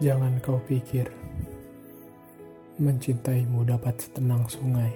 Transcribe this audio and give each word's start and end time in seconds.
Jangan 0.00 0.40
kau 0.40 0.56
pikir 0.64 1.12
mencintaimu 2.80 3.68
dapat 3.68 4.00
setenang 4.00 4.48
sungai. 4.48 4.88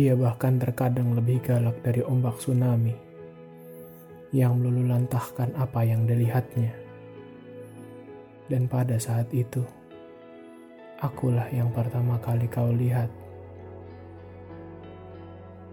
Ia 0.00 0.16
bahkan 0.16 0.56
terkadang 0.56 1.12
lebih 1.12 1.44
galak 1.44 1.84
dari 1.84 2.00
ombak 2.00 2.40
tsunami 2.40 2.96
yang 4.32 4.56
melulu 4.56 4.88
lantahkan 4.88 5.52
apa 5.52 5.84
yang 5.84 6.08
dilihatnya. 6.08 6.72
Dan 8.48 8.72
pada 8.72 8.96
saat 8.96 9.28
itu, 9.36 9.60
akulah 10.96 11.52
yang 11.52 11.68
pertama 11.76 12.16
kali 12.24 12.48
kau 12.48 12.72
lihat. 12.72 13.12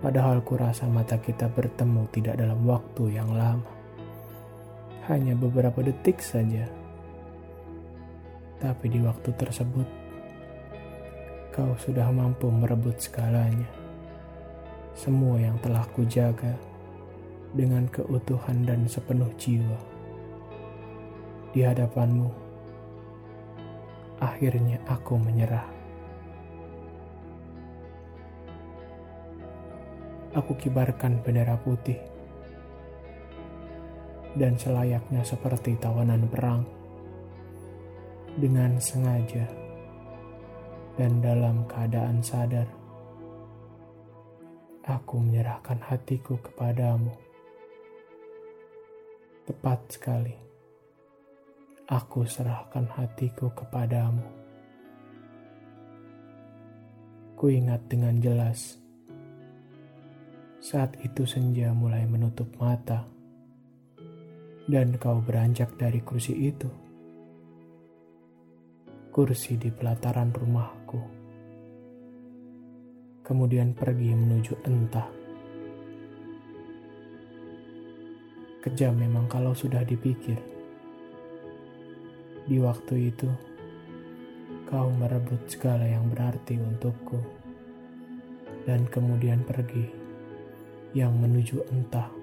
Padahal 0.04 0.44
kurasa 0.44 0.84
mata 0.84 1.16
kita 1.16 1.48
bertemu 1.48 2.12
tidak 2.12 2.44
dalam 2.44 2.60
waktu 2.68 3.16
yang 3.16 3.32
lama 3.32 3.79
hanya 5.10 5.34
beberapa 5.34 5.82
detik 5.82 6.22
saja. 6.22 6.70
Tapi 8.62 8.86
di 8.94 9.02
waktu 9.02 9.34
tersebut, 9.34 9.88
kau 11.50 11.74
sudah 11.82 12.14
mampu 12.14 12.46
merebut 12.54 12.94
segalanya. 13.02 13.66
Semua 14.94 15.42
yang 15.42 15.58
telah 15.66 15.82
kujaga 15.98 16.54
dengan 17.58 17.90
keutuhan 17.90 18.62
dan 18.70 18.86
sepenuh 18.86 19.34
jiwa. 19.42 19.80
Di 21.58 21.66
hadapanmu, 21.66 22.30
akhirnya 24.22 24.78
aku 24.86 25.18
menyerah. 25.18 25.66
Aku 30.38 30.54
kibarkan 30.54 31.26
bendera 31.26 31.58
putih 31.58 31.98
dan 34.38 34.54
selayaknya 34.60 35.26
seperti 35.26 35.74
tawanan 35.82 36.30
perang 36.30 36.62
dengan 38.38 38.78
sengaja 38.78 39.50
dan 41.00 41.24
dalam 41.24 41.66
keadaan 41.66 42.22
sadar 42.22 42.68
aku 44.90 45.22
menyerahkan 45.22 45.80
hatiku 45.86 46.38
kepadamu. 46.42 47.14
Tepat 49.46 49.80
sekali 49.90 50.36
aku 51.90 52.22
serahkan 52.26 52.86
hatiku 52.98 53.50
kepadamu. 53.54 54.26
Ku 57.34 57.48
ingat 57.48 57.88
dengan 57.88 58.20
jelas 58.20 58.78
saat 60.60 61.00
itu 61.00 61.24
senja 61.24 61.72
mulai 61.72 62.04
menutup 62.04 62.52
mata 62.60 63.08
dan 64.70 65.02
kau 65.02 65.18
beranjak 65.18 65.74
dari 65.82 65.98
kursi 66.06 66.46
itu. 66.46 66.70
Kursi 69.10 69.58
di 69.58 69.74
pelataran 69.74 70.30
rumahku. 70.30 71.02
Kemudian 73.26 73.74
pergi 73.74 74.14
menuju 74.14 74.54
entah. 74.70 75.10
Kejam 78.62 78.94
memang 78.94 79.26
kalau 79.26 79.58
sudah 79.58 79.82
dipikir. 79.82 80.38
Di 82.46 82.62
waktu 82.62 83.10
itu, 83.10 83.30
kau 84.70 84.94
merebut 84.94 85.50
segala 85.50 85.90
yang 85.90 86.14
berarti 86.14 86.62
untukku. 86.62 87.18
Dan 88.70 88.86
kemudian 88.86 89.42
pergi 89.42 89.90
yang 90.94 91.18
menuju 91.18 91.66
entah 91.74 92.19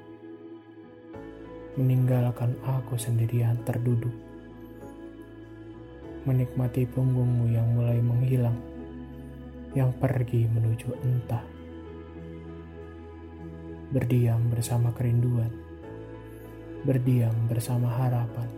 meninggalkan 1.76 2.56
aku 2.64 2.96
sendirian 2.96 3.60
terduduk, 3.68 4.12
menikmati 6.24 6.88
punggungmu 6.88 7.52
yang 7.52 7.68
mulai 7.76 8.00
menghilang, 8.00 8.56
yang 9.76 9.92
pergi 10.00 10.48
menuju 10.48 10.88
entah, 11.04 11.44
berdiam 13.92 14.40
bersama 14.48 14.88
kerinduan, 14.96 15.52
berdiam 16.88 17.36
bersama 17.44 17.92
harapan, 17.92 18.48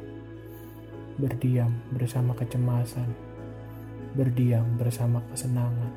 berdiam 1.18 1.74
bersama 1.90 2.38
kecemasan, 2.38 3.10
berdiam 4.14 4.62
bersama 4.78 5.18
kesenangan, 5.34 5.90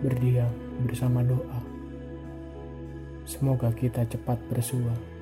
berdiam 0.00 0.48
bersama 0.88 1.20
doa. 1.20 1.60
Semoga 3.28 3.68
kita 3.76 4.08
cepat 4.08 4.40
bersua 4.48 5.20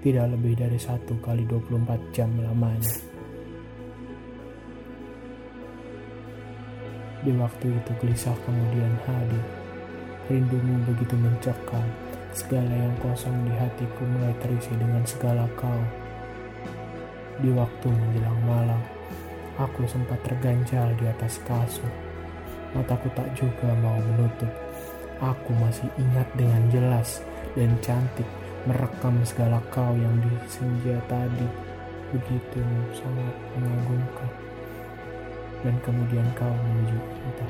tidak 0.00 0.32
lebih 0.32 0.56
dari 0.56 0.80
satu 0.80 1.12
kali 1.20 1.44
24 1.44 2.16
jam 2.16 2.32
lamanya. 2.40 2.88
Di 7.20 7.36
waktu 7.36 7.68
itu 7.68 7.90
gelisah 8.00 8.32
kemudian 8.48 8.96
hadir. 9.04 9.44
Rindumu 10.32 10.80
begitu 10.88 11.12
mencekam. 11.20 11.84
Segala 12.32 12.72
yang 12.72 12.96
kosong 13.04 13.34
di 13.44 13.52
hatiku 13.52 14.08
mulai 14.08 14.32
terisi 14.40 14.72
dengan 14.80 15.04
segala 15.04 15.44
kau. 15.60 15.82
Di 17.44 17.52
waktu 17.52 17.88
menjelang 17.92 18.40
malam, 18.48 18.80
aku 19.60 19.84
sempat 19.84 20.16
terganjal 20.24 20.96
di 20.96 21.04
atas 21.12 21.44
kasur. 21.44 21.92
Mataku 22.72 23.12
tak 23.12 23.28
juga 23.36 23.68
mau 23.84 24.00
menutup. 24.00 24.48
Aku 25.20 25.52
masih 25.60 25.92
ingat 26.00 26.24
dengan 26.32 26.62
jelas 26.72 27.20
dan 27.52 27.68
cantik 27.84 28.24
merekam 28.68 29.16
segala 29.24 29.56
kau 29.72 29.96
yang 29.96 30.16
di 30.20 30.32
senja 30.44 31.00
tadi. 31.08 31.48
Begitu 32.10 32.60
sangat 32.92 33.36
mengagumkan. 33.56 34.30
Dan 35.60 35.74
kemudian 35.84 36.26
kau 36.36 36.50
menuju 36.50 36.98
kita 36.98 37.48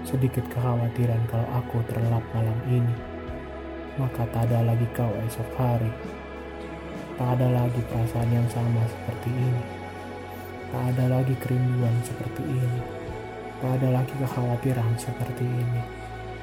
sedikit 0.00 0.42
kekhawatiran 0.50 1.22
kalau 1.30 1.46
aku 1.54 1.78
terlelap 1.86 2.24
malam 2.34 2.58
ini. 2.66 2.96
Maka 3.98 4.26
tak 4.32 4.48
ada 4.50 4.64
lagi 4.64 4.86
kau 4.96 5.10
esok 5.26 5.50
hari. 5.58 5.92
Tak 7.20 7.36
ada 7.36 7.52
lagi 7.52 7.80
perasaan 7.84 8.30
yang 8.32 8.48
sama 8.48 8.80
seperti 8.88 9.30
ini. 9.30 9.62
Tak 10.70 10.82
ada 10.94 11.04
lagi 11.20 11.34
kerinduan 11.36 11.94
seperti 12.06 12.42
ini. 12.42 12.80
Tak 13.60 13.76
ada 13.76 13.88
lagi 13.92 14.14
kekhawatiran 14.16 14.92
seperti 14.96 15.44
ini. 15.44 15.82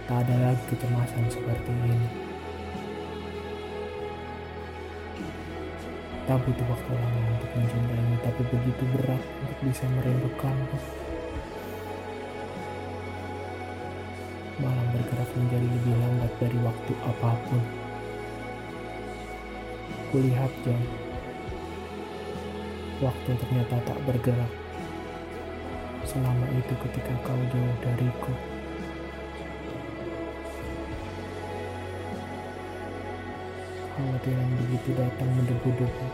Tak 0.05 0.23
ada 0.27 0.35
lagi 0.51 0.63
kecemasan 0.69 1.25
seperti 1.27 1.73
ini 1.73 2.26
Tak 6.27 6.43
butuh 6.43 6.67
waktu 6.67 6.91
lama 6.91 7.19
untuk 7.39 7.51
mencintaimu, 7.55 8.15
tapi 8.19 8.41
begitu 8.51 8.83
berat 8.99 9.23
untuk 9.47 9.59
bisa 9.63 9.87
merindukanmu. 9.95 10.77
Malam 14.59 14.87
bergerak 14.91 15.29
menjadi 15.39 15.67
lebih 15.71 15.95
lambat 15.95 16.31
dari 16.43 16.59
waktu 16.67 16.93
apa 17.07 17.31
pun. 17.47 17.63
Kulihat 20.11 20.51
jam. 20.67 20.81
Waktu 22.99 23.31
ternyata 23.31 23.75
tak 23.87 23.99
bergerak. 24.03 24.51
Selama 26.03 26.43
itu 26.59 26.73
ketika 26.75 27.13
kau 27.23 27.39
jauh 27.55 27.75
dariku. 27.87 28.56
Kekhawatiran 33.97 34.49
begitu 34.61 34.89
datang 34.93 35.29
mendebu-debu. 35.41 36.07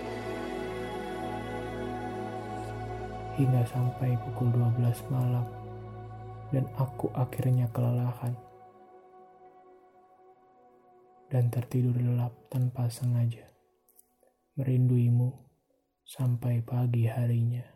Hingga 3.35 3.63
sampai 3.68 4.15
pukul 4.24 4.56
12 4.56 5.12
malam 5.12 5.44
dan 6.56 6.63
aku 6.80 7.12
akhirnya 7.12 7.68
kelelahan 7.75 8.39
dan 11.27 11.51
tertidur 11.51 12.00
lelap 12.00 12.31
tanpa 12.47 12.88
sengaja. 12.88 13.51
Merinduimu 14.56 15.44
sampai 16.07 16.63
pagi 16.63 17.03
harinya. 17.12 17.73